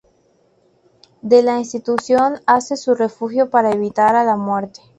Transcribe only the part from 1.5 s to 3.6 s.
institución hace su refugio